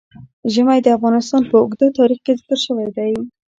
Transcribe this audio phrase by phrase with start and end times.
[0.53, 3.11] ژمی د افغانستان په اوږده تاریخ کې ذکر شوی دی.